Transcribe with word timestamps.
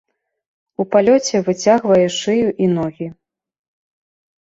У 0.83 0.85
палёце 0.95 1.43
выцягвае 1.51 2.01
шыю 2.19 2.49
і 2.65 2.73
ногі. 2.77 3.07